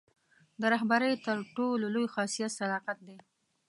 د 0.59 0.61
رهبرۍ 0.73 1.13
تر 1.25 1.37
ټولو 1.55 1.85
لوی 1.95 2.07
خاصیت 2.15 2.51
صداقت 2.59 2.97
دی. 3.07 3.17